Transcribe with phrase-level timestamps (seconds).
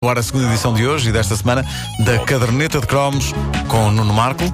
[0.00, 1.64] Agora a segunda edição de hoje e desta semana
[2.04, 3.32] da Caderneta de Cromos
[3.68, 4.44] com Nuno Marco.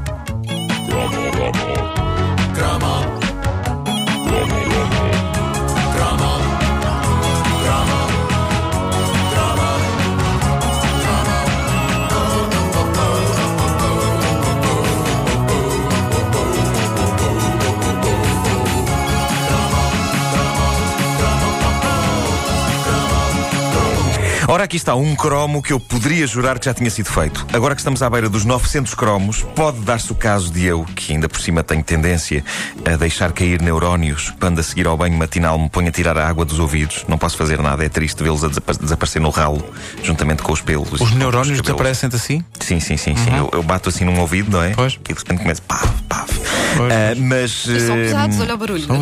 [24.55, 27.45] Ora, aqui está um cromo que eu poderia jurar que já tinha sido feito.
[27.53, 31.13] Agora que estamos à beira dos 900 cromos, pode dar-se o caso de eu, que
[31.13, 32.45] ainda por cima tenho tendência
[32.85, 36.29] a deixar cair neurónios quando a seguir ao banho matinal me ponho a tirar a
[36.29, 37.05] água dos ouvidos.
[37.09, 39.61] Não posso fazer nada, é triste vê-los a desapa- desaparecer no ralo,
[40.05, 41.01] juntamente com os pelos.
[41.01, 42.45] Os neurónios desaparecem assim?
[42.61, 43.17] Sim, sim, sim.
[43.17, 43.37] sim.
[43.37, 44.71] Eu, eu bato assim num ouvido, não é?
[44.71, 45.01] Pois.
[45.09, 46.33] E de repente começa paf, paf.
[46.77, 47.67] Pois, Ah, mas.
[47.67, 48.87] E são eh, pesados, olha o barulho.
[48.87, 49.01] São-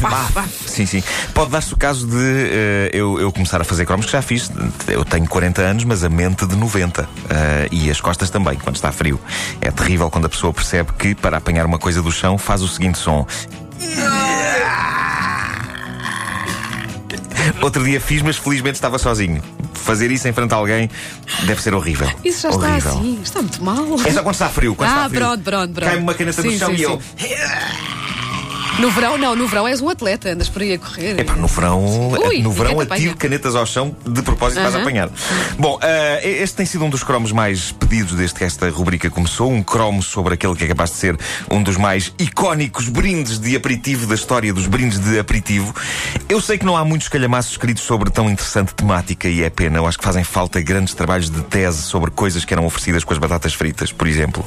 [0.00, 0.44] Pá, pá.
[0.66, 1.02] Sim, sim.
[1.34, 4.50] Pode dar-se o caso de eh, eu, eu começar a fazer cromos que já fiz.
[4.90, 7.08] Eu tenho 40 anos, mas a mente de 90.
[7.28, 9.20] Eh, e as costas também, quando está frio.
[9.60, 12.68] É terrível quando a pessoa percebe que, para apanhar uma coisa do chão, faz o
[12.68, 13.26] seguinte som.
[17.62, 19.42] Outro dia fiz, mas felizmente estava sozinho.
[19.74, 20.90] Fazer isso em frente a alguém
[21.44, 22.10] deve ser horrível.
[22.24, 22.76] Isso já horrível.
[22.78, 23.84] está assim, está muito mal.
[24.04, 24.74] É só quando está frio.
[24.74, 25.20] Quando Ah, está frio.
[25.20, 25.86] pronto, pronto, pronto.
[25.88, 27.02] Cai-me uma caneta do Sim, chão sim, e eu.
[28.78, 31.20] No verão, não, no verão és um atleta, andas por aí a correr.
[31.20, 33.14] Epá, no verão, Ui, no verão atiro apanha.
[33.14, 34.82] canetas ao chão de propósito as Aham.
[34.82, 35.10] apanhar.
[35.58, 39.50] Bom, eh, este tem sido um dos cromos mais pedidos desde que esta rubrica começou.
[39.50, 41.18] Um cromo sobre aquele que é capaz de ser
[41.50, 45.74] um dos mais icónicos brindes de aperitivo da história dos brindes de aperitivo.
[46.28, 49.76] Eu sei que não há muitos calhamaços escritos sobre tão interessante temática e é pena.
[49.78, 53.12] Eu acho que fazem falta grandes trabalhos de tese sobre coisas que eram oferecidas com
[53.12, 54.46] as batatas fritas, por exemplo.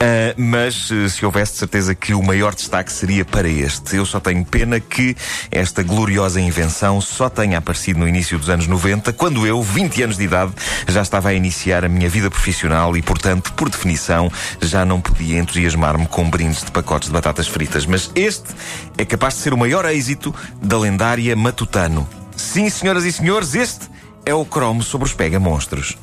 [0.00, 3.96] Ah, mas eh, se houvesse certeza que o maior destaque seria para este.
[3.96, 5.16] Eu só tenho pena que
[5.50, 10.16] esta gloriosa invenção só tenha aparecido no início dos anos 90, quando eu, 20 anos
[10.16, 10.52] de idade,
[10.86, 15.38] já estava a iniciar a minha vida profissional e, portanto, por definição, já não podia
[15.38, 17.84] entusiasmar-me com brindes de pacotes de batatas fritas.
[17.84, 18.54] Mas este
[18.96, 22.08] é capaz de ser o maior êxito da lendária Matutano.
[22.36, 23.88] Sim, senhoras e senhores, este
[24.24, 25.96] é o cromo sobre os pega-monstros.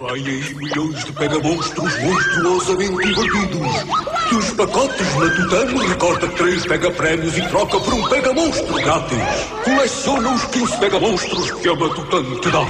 [0.00, 4.15] Vai aí milhões de pega-monstros monstruosamente divertidos.
[4.30, 9.18] Dos pacotes matutano, recorta três pega-prémios e troca por um pega-monstro grátis.
[9.64, 12.66] Coleciona os 15 pega-monstros que a Matutano te dá.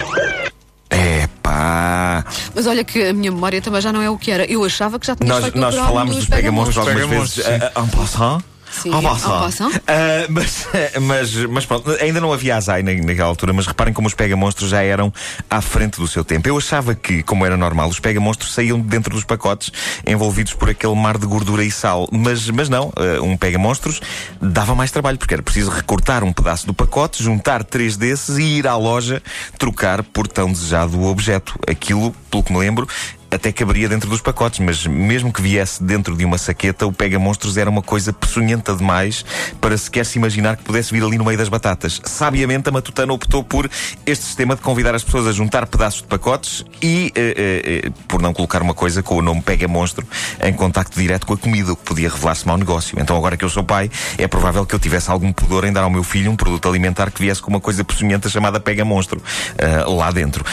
[0.91, 2.25] É pá.
[2.55, 4.45] Mas olha que a minha memória também já não é o que era.
[4.45, 7.89] Eu achava que já tinha Nós, feito nós falámos dos pega-monstros algumas vezes ah, en
[7.89, 8.43] passant.
[8.87, 9.73] Sim, En en passant.
[9.87, 10.69] Ah, mas,
[11.01, 14.71] mas, mas pronto, ainda não havia azai na, naquela altura, mas reparem como os pega-monstros
[14.71, 15.13] já eram
[15.51, 16.49] à frente do seu tempo.
[16.49, 19.73] Eu achava que, como era normal, os pega-monstros saíam de dentro dos pacotes
[20.07, 22.09] envolvidos por aquele mar de gordura e sal.
[22.13, 24.01] Mas, mas não, ah, um pega-monstros
[24.41, 28.43] dava mais trabalho, porque era preciso recortar um pedaço do pacote, juntar três desses e
[28.43, 29.23] ir à loja
[29.59, 31.59] trocar por tão desejado objeto.
[31.67, 32.87] Aquilo, pelo que me lembro,
[33.31, 37.57] até caberia dentro dos pacotes, mas mesmo que viesse dentro de uma saqueta, o pega-monstros
[37.57, 39.25] era uma coisa peçonhenta demais
[39.61, 42.01] para sequer se imaginar que pudesse vir ali no meio das batatas.
[42.05, 43.69] Sabiamente, a Matutana optou por
[44.05, 47.91] este sistema de convidar as pessoas a juntar pedaços de pacotes e eh, eh, eh,
[48.07, 50.07] por não colocar uma coisa com o nome pega-monstro
[50.43, 52.99] em contacto direto com a comida, o que podia revelar-se mau negócio.
[53.01, 55.83] Então, agora que eu sou pai, é provável que eu tivesse algum pudor em dar
[55.83, 59.21] ao meu filho um produto alimentar que viesse com uma coisa peçonhenta chamada pega-monstro
[59.59, 60.45] eh, lá dentro.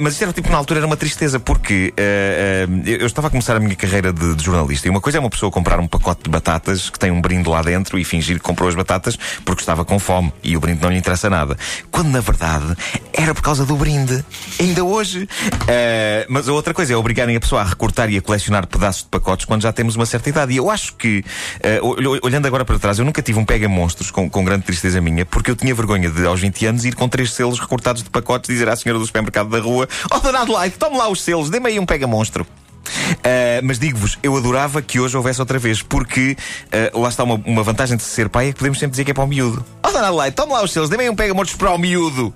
[0.00, 3.30] Mas isto era tipo, na altura, era uma tristeza, porque eh, eh, eu estava a
[3.30, 5.86] começar a minha carreira de, de jornalista e uma coisa é uma pessoa comprar um
[5.86, 9.16] pacote de batatas que tem um brinde lá dentro e fingir que comprou as batatas
[9.44, 11.56] porque estava com fome e o brinde não lhe interessa nada.
[11.90, 12.74] Quando na verdade
[13.12, 14.24] era por causa do brinde.
[14.60, 15.28] Ainda hoje.
[15.68, 19.02] Eh, mas a outra coisa é obrigarem a pessoa a recortar e a colecionar pedaços
[19.04, 20.52] de pacotes quando já temos uma certa idade.
[20.52, 21.24] E eu acho que,
[21.82, 25.24] ol- olhando agora para trás, eu nunca tive um pega-monstros com, com grande tristeza minha
[25.24, 28.48] porque eu tinha vergonha de, aos 20 anos, ir com três selos recortados de pacotes
[28.50, 31.68] dizer à senhora do supermercado da rua: Oh, Dona Adelaide, tome lá os selos, dê-me
[31.68, 32.46] aí um pega-monstro.
[32.84, 36.36] Uh, mas digo-vos, eu adorava que hoje houvesse outra vez, porque
[36.92, 39.10] uh, lá está uma, uma vantagem de ser pai, é que podemos sempre dizer que
[39.10, 39.64] é para o miúdo.
[39.82, 42.32] Oh, Dona Adelaide, tome lá os selos, dê-me um pega-monstros para o miúdo.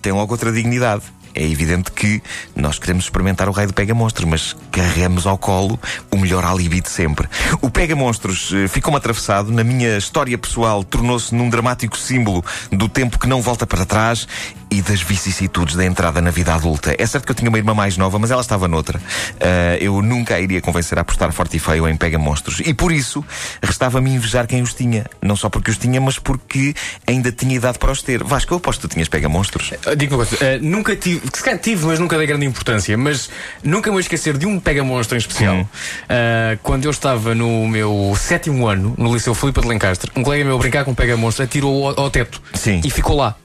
[0.00, 1.02] Tem logo outra dignidade.
[1.34, 2.22] É evidente que
[2.56, 5.78] nós queremos experimentar o raio do pega-monstros, mas carregamos ao colo
[6.10, 7.28] o melhor alibi de sempre.
[7.60, 13.18] O pega-monstros eh, ficou-me atravessado, na minha história pessoal, tornou-se num dramático símbolo do tempo
[13.18, 14.26] que não volta para trás
[14.70, 16.94] e das vicissitudes da entrada na vida adulta.
[16.98, 19.00] É certo que eu tinha uma irmã mais nova, mas ela estava noutra.
[19.40, 22.60] Ah, eu nunca a iria convencer a apostar forte e feio em pega-monstros.
[22.64, 23.24] E por isso,
[23.62, 25.06] restava-me invejar quem os tinha.
[25.22, 26.74] Não só porque os tinha, mas porque
[27.06, 28.22] ainda tinha idade para os ter.
[28.22, 29.72] Vasco, eu aposto que tu tinhas pega-monstros.
[29.86, 32.96] Ah, Digo uma coisa, ah, nunca tive, se calhar tive, mas nunca dei grande importância,
[32.96, 33.30] mas
[33.62, 35.56] nunca me vou esquecer de um pega-monstro em especial.
[35.56, 35.66] Hum.
[36.62, 40.56] Quando eu estava no meu sétimo ano, no Liceu Filipe de Lencastre, um colega meu
[40.56, 42.80] a brincar com um pega-monstro atirou ao, ao teto Sim.
[42.84, 43.36] e ficou lá.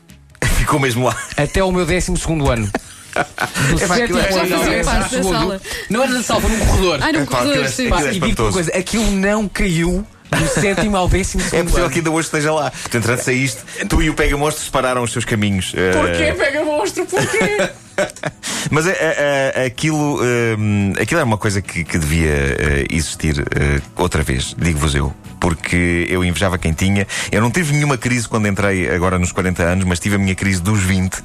[0.64, 1.18] Ficou mesmo lá.
[1.36, 2.66] Até ao meu décimo segundo ano.
[2.66, 5.62] Do pá, aquilo é- ao Já fazia parte da sala.
[5.90, 7.00] Não era na sala, foi num corredor.
[7.02, 7.88] Ai, num Epá, corredor, aquilo é- sim.
[7.92, 8.54] aquilo é e digo uma espantoso.
[8.54, 11.92] coisa, aquilo não caiu do sétimo ao décimo É segundo possível ano.
[11.94, 12.72] que ainda hoje esteja lá.
[12.90, 15.74] Tu, entretanto, saíste, tu e o Pega Monstros separaram os seus caminhos.
[15.76, 17.06] Eh, Porquê, pega monstro?
[17.06, 17.70] Porquê?
[18.72, 23.82] Mas eh, eh, aquilo, eh, aquilo era uma coisa que, que devia eh, existir eh,
[23.98, 25.14] outra vez, digo-vos eu.
[25.44, 27.06] Porque eu invejava quem tinha.
[27.30, 30.34] Eu não tive nenhuma crise quando entrei agora nos 40 anos, mas tive a minha
[30.34, 31.22] crise dos 20,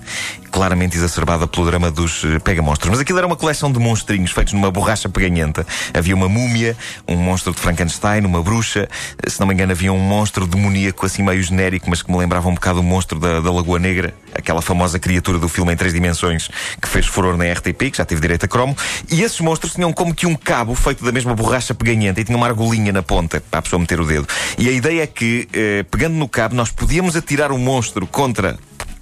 [0.51, 2.91] claramente exacerbada pelo drama dos eh, Pega Monstros.
[2.91, 5.65] Mas aquilo era uma coleção de monstrinhos feitos numa borracha peganhenta.
[5.95, 6.77] Havia uma múmia,
[7.07, 8.89] um monstro de Frankenstein, uma bruxa.
[9.25, 12.19] Eh, Se não me engano, havia um monstro demoníaco assim meio genérico, mas que me
[12.19, 15.77] lembrava um bocado o monstro da, da Lagoa Negra, aquela famosa criatura do filme em
[15.77, 16.49] três dimensões
[16.81, 18.77] que fez furor na RTP, que já teve direito a cromo.
[19.11, 22.37] E esses monstros tinham como que um cabo feito da mesma borracha peganhenta e tinha
[22.37, 24.27] uma argolinha na ponta para a pessoa meter o dedo.
[24.57, 28.59] E a ideia é que, eh, pegando no cabo, nós podíamos atirar o monstro contra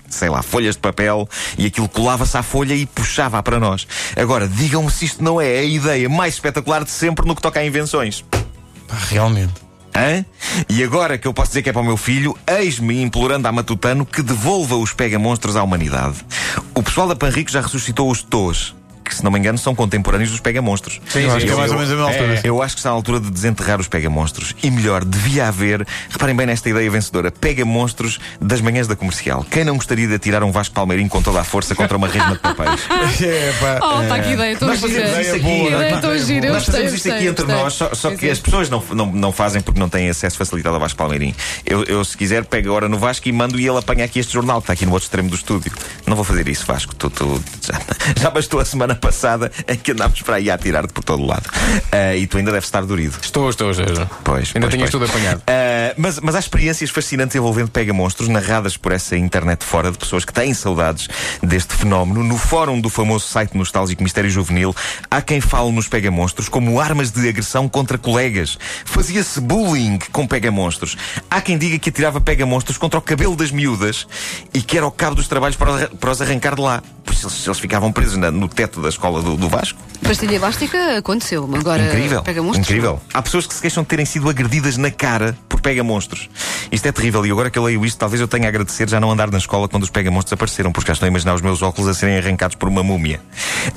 [0.08, 1.28] sei lá, folhas de papel
[1.58, 3.86] e aquilo colava-se à folha e puxava para nós.
[4.16, 7.60] Agora, digam-me se isto não é a ideia mais espetacular de sempre no que toca
[7.60, 8.22] a invenções.
[8.86, 9.65] Pá, realmente.
[9.96, 10.22] Hã?
[10.69, 13.52] E agora que eu posso dizer que é para o meu filho, eis-me implorando a
[13.52, 16.16] Matutano que devolva os pega-monstros à humanidade.
[16.75, 18.76] O pessoal da Panrico já ressuscitou os Tos.
[19.06, 21.00] Que, se não me engano, são contemporâneos dos pega-monstros.
[21.08, 22.41] Sim, Eu acho que é mais ou menos a mesma altura.
[22.43, 24.55] Eu acho que está na altura de desenterrar os pega-monstros.
[24.62, 29.44] E melhor, devia haver, reparem bem nesta ideia vencedora, pega-monstros das manhãs da comercial.
[29.50, 32.32] Quem não gostaria de atirar um Vasco Palmeirinho com toda a força contra uma resma
[32.32, 32.81] de papéis?
[33.26, 34.08] É, pá, Oh, é.
[34.08, 34.91] pá, que ideia tão Nós gira.
[35.06, 35.43] fazemos isso aqui.
[35.44, 36.47] Que ideia tão gira.
[36.49, 39.61] Eu Nós fazemos isto aqui entre nós, só, que as pessoas não, não, não fazem
[39.62, 41.35] porque não têm acesso facilitado ao Vasco Palmeirim.
[41.64, 44.32] Eu, eu, se quiser, pego agora no Vasco e mando e ele apanha aqui este
[44.32, 45.73] jornal que está aqui no outro extremo do estúdio.
[46.06, 46.94] Não vou fazer isso, Vasco.
[46.94, 47.81] Tu, tu- já,
[48.23, 51.48] já bastou a semana passada em que andámos para aí a tirar-te por todo lado.
[51.93, 53.16] Ah, e tu ainda deves estar dorido.
[53.22, 54.06] Estou, estou, estou.
[54.25, 54.90] Pois, Ainda pois, tinhas pois.
[54.90, 55.43] tudo apanhado.
[55.46, 60.25] Ah, mas, mas há experiências fascinantes envolvendo pega-monstros, narradas por essa internet fora, de pessoas
[60.25, 61.08] que têm saudades
[61.43, 62.22] deste fenómeno.
[62.25, 64.75] No fórum do famoso site nostálgico Mistério Juvenil,
[65.10, 68.58] há quem fale nos pega-monstros como armas de agressão contra colegas.
[68.84, 70.96] Fazia-se bullying com pega-monstros.
[71.31, 74.06] Há quem diga que atirava pega-monstros contra o cabelo das miúdas
[74.52, 76.82] e que era o cabo dos trabalhos para, os- para os arrancar de lá.
[77.04, 79.78] Pois eles, eles ficavam presos na- no teto da escola do, do Vasco.
[80.02, 82.22] Pastilha elástica aconteceu, agora Incrível.
[82.22, 82.68] pega monstros.
[82.68, 83.00] Incrível.
[83.12, 86.28] Há pessoas que se queixam de terem sido agredidas na cara por pega-monstros.
[86.70, 89.00] Isto é terrível e agora que eu leio isto, talvez eu tenha a agradecer já
[89.00, 91.62] não andar na escola quando os pega-monstros apareceram, porque já estou a imaginar os meus
[91.62, 93.20] óculos a serem arrancados por uma múmia.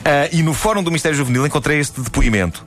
[0.04, 2.66] Ah, e no fórum do Mistério Juvenil encontrei este depoimento.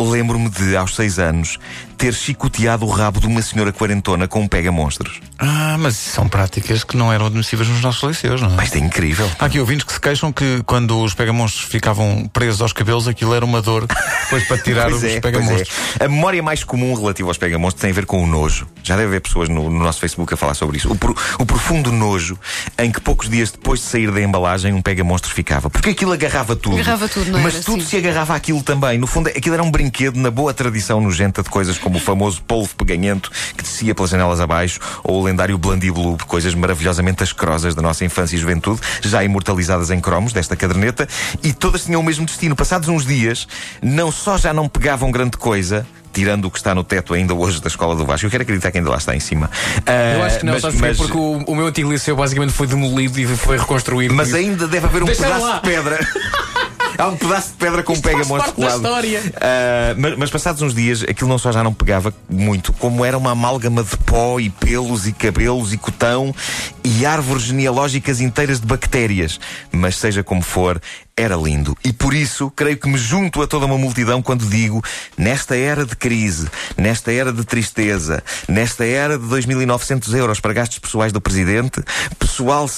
[0.00, 1.58] Lembro-me de, aos seis anos,
[1.96, 5.20] ter chicoteado o rabo de uma senhora quarentona com um pega-monstros.
[5.38, 8.54] Ah, mas são práticas que não eram admissíveis nos nossos liceus, não é?
[8.54, 9.28] Mas isto é incrível.
[9.38, 13.34] Há aqui ouvintes que se queixam que quando os pegamonstros ficavam presos aos cabelos, aquilo
[13.34, 15.68] era uma dor depois para tirar os é, pegamonstros.
[15.98, 16.04] é.
[16.04, 18.68] A memória mais comum relativa aos pegamonstros tem a ver com o nojo.
[18.84, 20.90] Já deve haver pessoas no, no nosso Facebook a falar sobre isso.
[20.92, 22.38] O, pro- o profundo nojo
[22.78, 25.68] em que poucos dias depois de sair da embalagem um pega-monstros ficava.
[25.68, 26.76] Porque aquilo agarrava tudo.
[26.76, 27.64] Agarrava tudo, não Mas era?
[27.64, 27.88] tudo Sim.
[27.88, 28.96] se agarrava àquilo também.
[28.98, 32.42] No fundo, aquilo era um brinquedo na boa tradição nojenta de coisas como o famoso
[32.42, 37.82] polvo peganhento que descia pelas janelas abaixo ou o lendário Blandiblu, coisas maravilhosamente asquerosas da
[37.82, 41.08] nossa infância e juventude, já imortalizadas em cromos desta caderneta,
[41.42, 42.54] e todas tinham o mesmo destino.
[42.56, 43.46] Passados uns dias,
[43.82, 47.60] não só já não pegavam grande coisa, tirando o que está no teto ainda hoje
[47.60, 48.26] da escola do Vasco.
[48.26, 49.50] Eu quero acreditar que ainda lá está em cima.
[49.86, 52.52] Eu Ah, acho que não, mas, sabes mas, Porque o, o meu antigo liceu basicamente
[52.52, 54.14] foi demolido e foi reconstruído.
[54.14, 55.54] mas ainda deve haver um pedaço lá.
[55.56, 55.98] de pedra.
[56.98, 58.88] Há um pedaço de pedra com um da colado.
[59.40, 63.16] Ah, mas, mas passados uns dias, aquilo não só já não pegava muito, como era
[63.16, 66.34] uma amálgama de pó e pelos e cabelos e cotão
[66.82, 69.38] e árvores genealógicas inteiras de bactérias.
[69.70, 70.82] Mas seja como for,
[71.16, 71.76] era lindo.
[71.84, 74.82] E por isso, creio que me junto a toda uma multidão quando digo,
[75.16, 80.80] nesta era de crise, nesta era de tristeza, nesta era de 2.900 euros para gastos
[80.80, 81.80] pessoais do Presidente,
[82.18, 82.68] pessoal,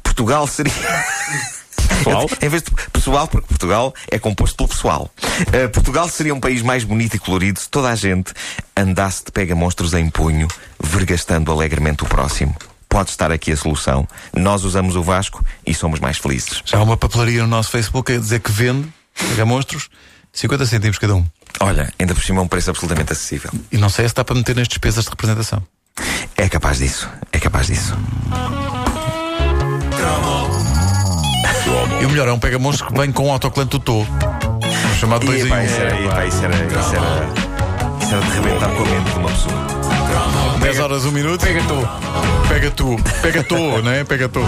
[0.00, 0.72] Portugal seria...
[1.98, 2.30] Pessoal?
[2.40, 5.10] Em vez de pessoal, porque Portugal é composto pelo pessoal.
[5.18, 8.32] Uh, Portugal seria um país mais bonito e colorido se toda a gente
[8.76, 10.48] andasse de pega-monstros em punho,
[10.82, 12.54] vergastando alegremente o próximo.
[12.88, 14.06] Pode estar aqui a solução.
[14.36, 16.62] Nós usamos o Vasco e somos mais felizes.
[16.64, 18.88] Já há uma papelaria no nosso Facebook a dizer que vende
[19.30, 19.88] pegamonstros
[20.32, 21.24] 50 cêntimos cada um.
[21.60, 23.50] Olha, ainda por cima é um preço absolutamente acessível.
[23.70, 25.62] E não sei se dá para meter nas despesas de representação.
[26.36, 27.08] É capaz disso.
[27.32, 27.96] É capaz disso.
[32.00, 34.04] E o melhor é um pegamonstros que vem com um autocolante do Tô.
[34.98, 35.64] Chamado 2 E, em pá, 1.
[35.64, 36.54] isso era, isso era, isso era,
[38.00, 39.54] isso era de rebentar com a mente de uma pessoa.
[40.60, 41.40] 10 horas, 1 minuto.
[41.44, 41.88] Pega tu.
[42.48, 42.96] Pega tu.
[43.22, 44.04] Pega tu, não é?
[44.04, 44.40] Pega tu.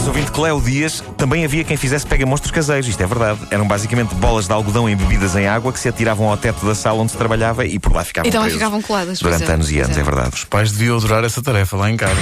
[0.00, 3.38] Nosso ouvinte Cléo Dias, também havia quem fizesse pega-monstros caseiros, isto é verdade.
[3.50, 7.02] Eram basicamente bolas de algodão embebidas em água que se atiravam ao teto da sala
[7.02, 9.70] onde se trabalhava e por lá ficavam E também presos ficavam coladas, Durante é, anos
[9.70, 10.00] e anos, é.
[10.00, 10.30] é verdade.
[10.32, 12.16] Os pais deviam adorar essa tarefa lá em casa.